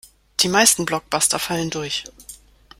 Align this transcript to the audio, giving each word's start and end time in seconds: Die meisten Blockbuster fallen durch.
Die 0.39 0.49
meisten 0.49 0.83
Blockbuster 0.85 1.37
fallen 1.37 1.69
durch. 1.69 2.05